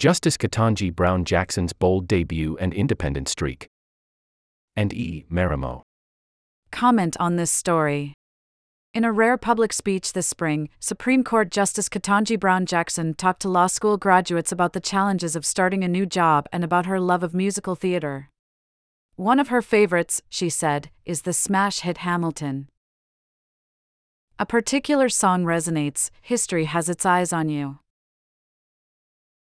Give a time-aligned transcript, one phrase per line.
[0.00, 3.68] Justice Ketanji Brown Jackson's bold debut and independent streak.
[4.74, 5.26] And E.
[5.30, 5.82] Marimo.
[6.72, 8.14] Comment on this story.
[8.94, 13.50] In a rare public speech this spring, Supreme Court Justice Ketanji Brown Jackson talked to
[13.50, 17.22] law school graduates about the challenges of starting a new job and about her love
[17.22, 18.30] of musical theater.
[19.16, 22.70] One of her favorites, she said, is the smash hit Hamilton.
[24.38, 27.80] A particular song resonates, history has its eyes on you.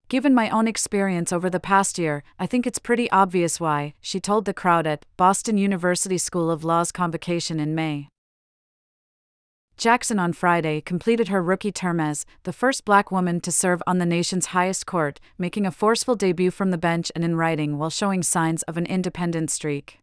[0.10, 4.20] Given my own experience over the past year, I think it's pretty obvious why, she
[4.20, 8.10] told the crowd at Boston University School of Law's convocation in May.
[9.78, 14.00] Jackson on Friday completed her rookie term as the first black woman to serve on
[14.00, 17.92] the nation's highest court, making a forceful debut from the bench and in writing while
[17.92, 20.00] showing signs of an independent streak.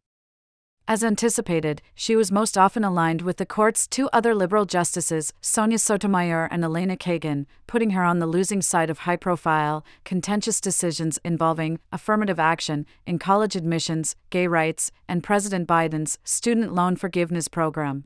[0.88, 5.80] As anticipated, she was most often aligned with the court's two other liberal justices, Sonia
[5.80, 11.18] Sotomayor and Elena Kagan, putting her on the losing side of high profile, contentious decisions
[11.24, 18.04] involving affirmative action in college admissions, gay rights, and President Biden's student loan forgiveness program.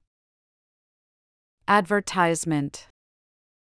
[1.68, 2.86] Advertisement.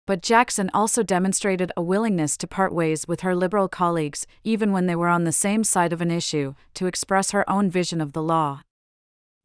[0.05, 4.85] But Jackson also demonstrated a willingness to part ways with her liberal colleagues, even when
[4.85, 8.13] they were on the same side of an issue, to express her own vision of
[8.13, 8.61] the law.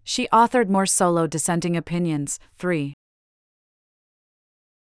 [0.05, 2.95] She authored more solo dissenting opinions, three,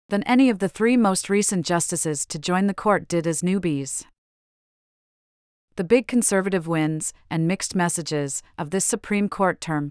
[0.08, 4.04] than any of the three most recent justices to join the court did as newbies.
[5.76, 9.90] The big conservative wins and mixed messages of this Supreme Court term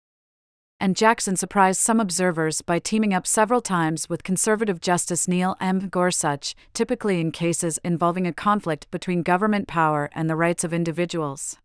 [0.80, 5.90] and Jackson surprised some observers by teaming up several times with conservative Justice Neil M.
[5.90, 11.58] Gorsuch, typically in cases involving a conflict between government power and the rights of individuals.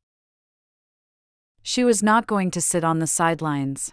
[1.63, 3.93] She was not going to sit on the sidelines.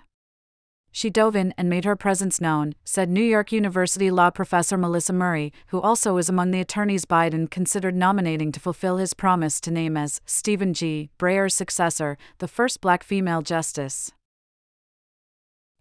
[0.91, 5.13] She dove in and made her presence known, said New York University law professor Melissa
[5.13, 9.71] Murray, who also was among the attorneys Biden considered nominating to fulfill his promise to
[9.71, 11.11] name as Stephen G.
[11.19, 14.11] Breyer's successor, the first black female justice.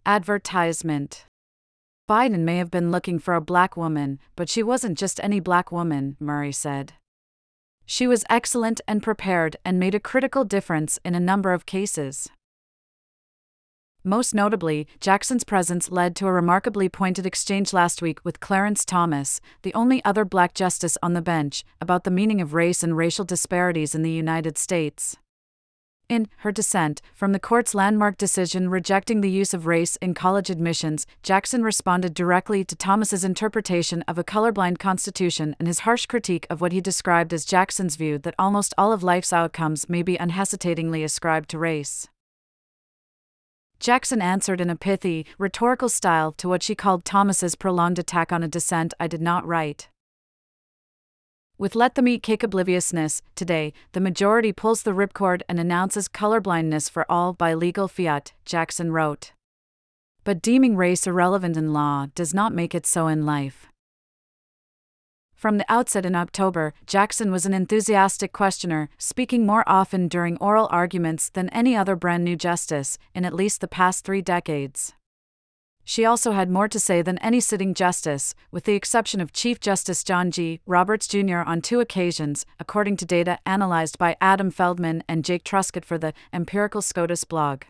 [0.05, 1.25] Advertisement
[2.07, 5.71] Biden may have been looking for a black woman, but she wasn't just any black
[5.71, 6.93] woman, Murray said.
[7.91, 12.29] She was excellent and prepared and made a critical difference in a number of cases.
[14.03, 19.41] Most notably, Jackson's presence led to a remarkably pointed exchange last week with Clarence Thomas,
[19.63, 23.25] the only other black justice on the bench, about the meaning of race and racial
[23.25, 25.17] disparities in the United States.
[26.09, 30.49] In her dissent from the court's landmark decision rejecting the use of race in college
[30.49, 36.47] admissions, Jackson responded directly to Thomas's interpretation of a colorblind constitution and his harsh critique
[36.49, 40.17] of what he described as Jackson's view that almost all of life's outcomes may be
[40.17, 42.07] unhesitatingly ascribed to race.
[43.79, 48.41] Jackson answered in a pithy, rhetorical style to what she called Thomas's prolonged attack on
[48.41, 49.89] a dissent I did not write.
[51.59, 56.89] With Let Them Eat Cake Obliviousness, today, the majority pulls the ripcord and announces colorblindness
[56.89, 59.33] for all by legal fiat, Jackson wrote.
[60.23, 63.67] But deeming race irrelevant in law does not make it so in life.
[65.35, 70.69] From the outset in October, Jackson was an enthusiastic questioner, speaking more often during oral
[70.71, 74.93] arguments than any other brand new justice in at least the past three decades
[75.89, 79.59] she also had more to say than any sitting justice, with the exception of Chief
[79.59, 80.61] Justice John G.
[80.67, 81.37] Roberts Jr.
[81.37, 86.13] on two occasions, according to data analyzed by Adam Feldman and Jake Truscott for the
[86.31, 87.63] Empirical SCOTUS blog.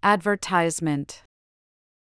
[0.00, 1.24] Advertisement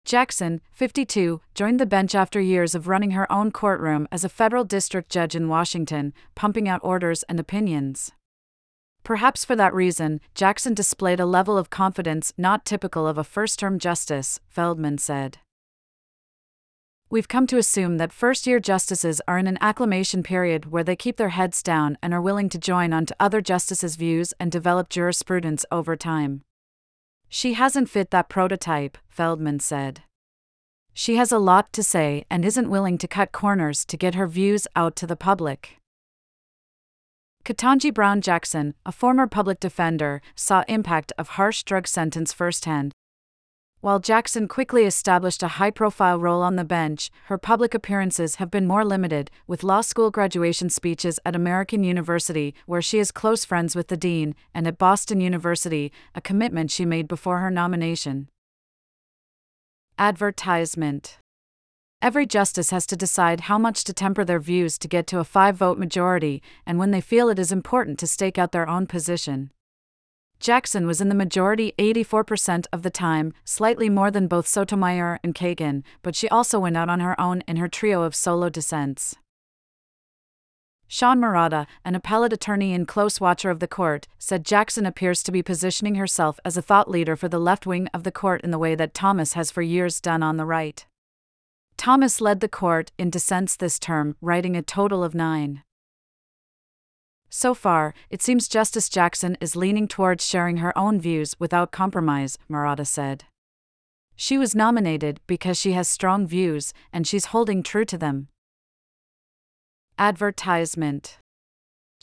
[0.06, 4.66] Jackson, 52, joined the bench after years of running her own courtroom as a federal
[4.66, 8.12] district judge in Washington, pumping out orders and opinions.
[9.04, 13.60] Perhaps for that reason, Jackson displayed a level of confidence not typical of a first
[13.60, 15.40] term justice, Feldman said.
[17.10, 20.96] We've come to assume that first year justices are in an acclimation period where they
[20.96, 24.52] keep their heads down and are willing to join on to other justices' views and
[24.52, 26.42] develop jurisprudence over time.
[27.30, 30.04] She hasn't fit that prototype, Feldman said.
[30.94, 34.28] She has a lot to say and isn't willing to cut corners to get her
[34.28, 35.78] views out to the public.
[37.46, 42.94] Ketanji Brown Jackson, a former public defender, saw impact of harsh drug sentence firsthand.
[43.82, 48.66] While Jackson quickly established a high-profile role on the bench, her public appearances have been
[48.66, 53.76] more limited, with law school graduation speeches at American University, where she is close friends
[53.76, 58.30] with the dean, and at Boston University, a commitment she made before her nomination.
[60.00, 61.18] Advertisement
[62.04, 65.24] Every justice has to decide how much to temper their views to get to a
[65.24, 68.88] five vote majority, and when they feel it is important to stake out their own
[68.88, 69.52] position.
[70.38, 75.34] Jackson was in the majority 84% of the time, slightly more than both Sotomayor and
[75.34, 79.16] Kagan, but she also went out on her own in her trio of solo dissents.
[80.90, 85.32] Sean Marotta, an appellate attorney and close watcher of the court, said Jackson appears to
[85.32, 88.52] be positioning herself as a thought leader for the left wing of the court in
[88.52, 90.86] the way that Thomas has for years done on the right.
[91.84, 95.64] Thomas led the court in dissents this term, writing a total of nine.
[97.30, 102.38] So far, it seems Justice Jackson is leaning towards sharing her own views without compromise,
[102.50, 103.26] Marotta said.
[104.16, 108.30] She was nominated because she has strong views, and she's holding true to them.
[110.00, 111.18] Advertisement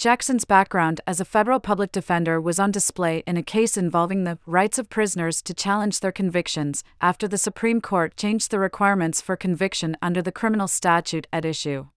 [0.01, 4.39] Jackson's background as a federal public defender was on display in a case involving the
[4.47, 9.37] rights of prisoners to challenge their convictions after the Supreme Court changed the requirements for
[9.37, 11.89] conviction under the criminal statute at issue.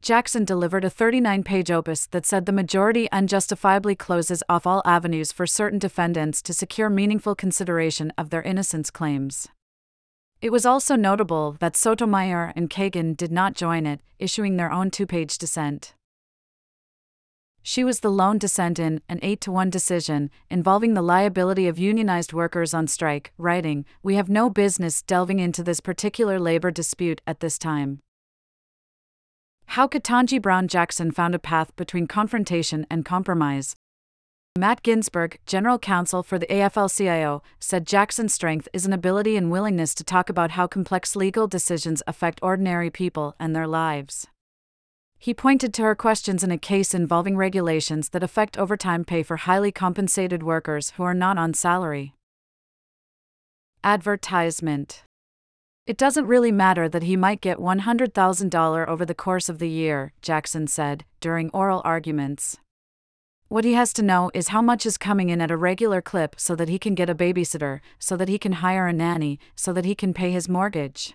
[0.00, 5.30] Jackson delivered a 39 page opus that said the majority unjustifiably closes off all avenues
[5.30, 9.46] for certain defendants to secure meaningful consideration of their innocence claims.
[10.40, 14.90] It was also notable that Sotomayor and Kagan did not join it, issuing their own
[14.90, 15.94] two page dissent.
[17.64, 21.78] She was the lone dissent in an 8 to 1 decision involving the liability of
[21.78, 27.20] unionized workers on strike, writing, We have no business delving into this particular labor dispute
[27.24, 28.00] at this time.
[29.66, 33.76] How Ketanji Brown Jackson found a path between confrontation and compromise.
[34.58, 39.50] Matt Ginsburg, general counsel for the AFL CIO, said Jackson's strength is an ability and
[39.50, 44.26] willingness to talk about how complex legal decisions affect ordinary people and their lives.
[45.22, 49.36] He pointed to her questions in a case involving regulations that affect overtime pay for
[49.36, 52.16] highly compensated workers who are not on salary.
[53.84, 55.04] Advertisement
[55.86, 60.12] it doesn't really matter that he might get $100,000 over the course of the year,
[60.22, 62.58] Jackson said, during oral arguments.
[63.46, 66.34] What he has to know is how much is coming in at a regular clip
[66.38, 69.72] so that he can get a babysitter, so that he can hire a nanny, so
[69.72, 71.14] that he can pay his mortgage.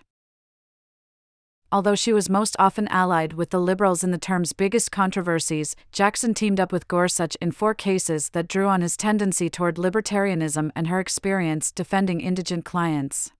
[1.70, 6.32] Although she was most often allied with the liberals in the term's biggest controversies, Jackson
[6.32, 10.86] teamed up with Gorsuch in four cases that drew on his tendency toward libertarianism and
[10.86, 13.32] her experience defending indigent clients.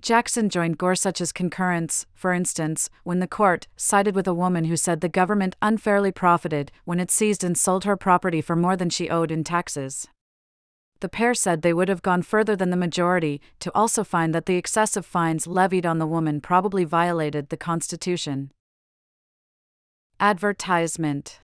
[0.00, 5.00] Jackson joined Gorsuch's concurrence, for instance, when the court sided with a woman who said
[5.00, 9.08] the government unfairly profited when it seized and sold her property for more than she
[9.08, 10.08] owed in taxes.
[11.00, 14.46] The pair said they would have gone further than the majority to also find that
[14.46, 18.50] the excessive fines levied on the woman probably violated the Constitution.
[20.18, 21.40] Advertisement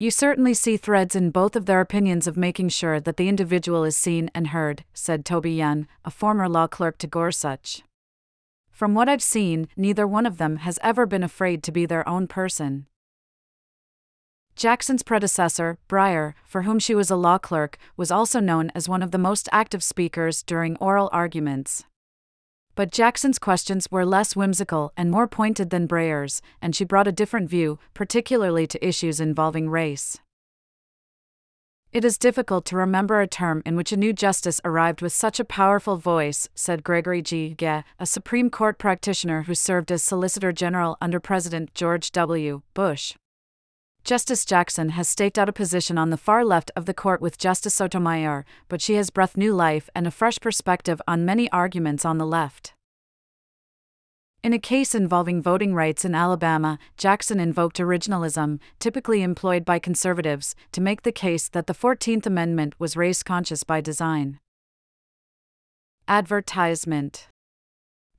[0.00, 3.84] You certainly see threads in both of their opinions of making sure that the individual
[3.84, 7.82] is seen and heard, said Tobi Young, a former law clerk to Gorsuch.
[8.72, 12.06] From what I've seen, neither one of them has ever been afraid to be their
[12.08, 12.86] own person.
[14.56, 19.02] Jackson's predecessor, Breyer, for whom she was a law clerk, was also known as one
[19.02, 21.84] of the most active speakers during oral arguments.
[22.76, 27.12] But Jackson's questions were less whimsical and more pointed than Breyer's, and she brought a
[27.12, 30.18] different view, particularly to issues involving race.
[31.92, 35.38] It is difficult to remember a term in which a new justice arrived with such
[35.38, 37.54] a powerful voice, said Gregory G.
[37.54, 42.62] Garre, a Supreme Court practitioner who served as Solicitor General under President George W.
[42.74, 43.14] Bush.
[44.04, 47.38] Justice Jackson has staked out a position on the far left of the court with
[47.38, 52.04] Justice Sotomayor, but she has breathed new life and a fresh perspective on many arguments
[52.04, 52.74] on the left.
[54.42, 60.54] In a case involving voting rights in Alabama, Jackson invoked originalism, typically employed by conservatives,
[60.72, 64.38] to make the case that the 14th Amendment was race conscious by design.
[66.06, 67.28] Advertisement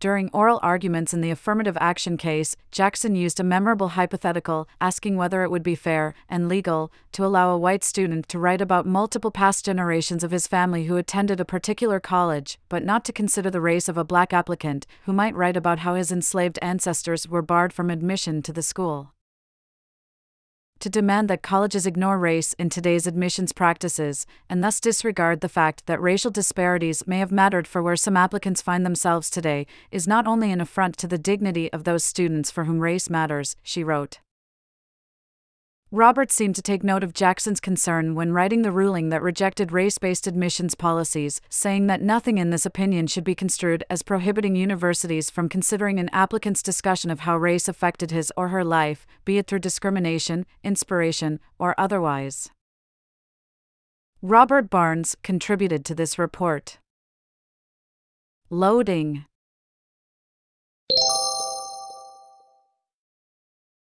[0.06, 5.42] during oral arguments in the affirmative action case, Jackson used a memorable hypothetical, asking whether
[5.42, 9.32] it would be fair and legal to allow a white student to write about multiple
[9.32, 13.60] past generations of his family who attended a particular college, but not to consider the
[13.60, 17.74] race of a black applicant who might write about how his enslaved ancestors were barred
[17.74, 19.15] from admission to the school
[20.86, 25.88] to demand that colleges ignore race in today's admissions practices, and thus disregard the fact
[25.88, 30.28] that racial disparities may have mattered for where some applicants find themselves today, is not
[30.28, 34.20] only an affront to the dignity of those students for whom race matters, she wrote.
[35.96, 39.98] Roberts seemed to take note of Jackson's concern when writing the ruling that rejected race
[39.98, 45.30] based admissions policies, saying that nothing in this opinion should be construed as prohibiting universities
[45.30, 49.48] from considering an applicant's discussion of how race affected his or her life, be it
[49.48, 52.50] through discrimination, inspiration, or otherwise.
[54.22, 56.78] Robert Barnes contributed to this report.
[58.50, 59.24] Loading